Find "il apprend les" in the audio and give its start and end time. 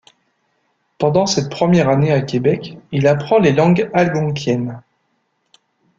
2.91-3.51